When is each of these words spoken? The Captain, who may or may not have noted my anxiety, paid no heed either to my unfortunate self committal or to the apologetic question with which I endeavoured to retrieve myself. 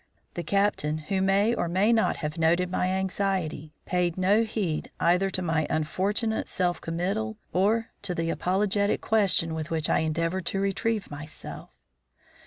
The 0.33 0.41
Captain, 0.41 0.97
who 0.97 1.21
may 1.21 1.53
or 1.53 1.67
may 1.67 1.93
not 1.93 2.17
have 2.25 2.35
noted 2.39 2.71
my 2.71 2.87
anxiety, 2.87 3.71
paid 3.85 4.17
no 4.17 4.41
heed 4.41 4.89
either 4.99 5.29
to 5.29 5.43
my 5.43 5.67
unfortunate 5.69 6.47
self 6.47 6.81
committal 6.81 7.37
or 7.53 7.89
to 8.01 8.15
the 8.15 8.31
apologetic 8.31 9.01
question 9.01 9.53
with 9.53 9.69
which 9.69 9.91
I 9.91 9.99
endeavoured 9.99 10.47
to 10.47 10.59
retrieve 10.59 11.11
myself. 11.11 11.69